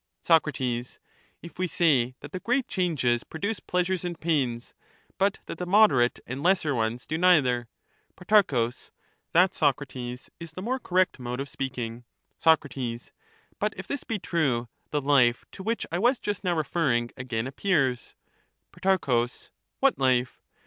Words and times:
Soc, 0.23 0.47
If 0.57 1.59
we 1.59 1.67
say 1.67 2.15
that 2.21 2.31
the 2.31 2.39
great 2.39 2.67
changes 2.67 3.23
produce 3.23 3.59
pleasures 3.59 4.03
and 4.03 4.19
pains, 4.19 4.73
but 5.19 5.41
that 5.45 5.59
the 5.59 5.67
moderate 5.67 6.19
and 6.25 6.41
lesser 6.41 6.73
ones 6.73 7.05
do 7.05 7.19
neither. 7.19 7.67
Pro, 8.15 8.41
That, 9.33 9.53
Socrates, 9.53 10.31
is 10.39 10.53
the 10.53 10.61
more 10.63 10.79
correct 10.79 11.19
mode 11.19 11.39
of 11.39 11.47
speaking. 11.49 12.03
Soc, 12.39 12.65
But 13.59 13.73
if 13.77 13.87
this 13.87 14.03
be 14.03 14.17
true, 14.17 14.67
the 14.89 15.01
life 15.01 15.45
to 15.51 15.61
which 15.61 15.85
I 15.91 15.99
was 15.99 16.17
just 16.17 16.43
now 16.43 16.55
Thus 16.55 16.67
the 16.71 16.79
r 16.79 16.83
■• 16.83 16.83
neutral 16.95 17.01
life 17.03 17.13
refernng 17.13 17.13
agam 17.13 17.47
appears. 17.47 18.15
reappears. 18.75 18.99
Pro, 18.99 19.55
What 19.81 19.99
life? 19.99 20.41